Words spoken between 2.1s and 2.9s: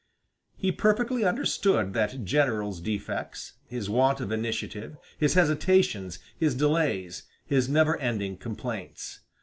general's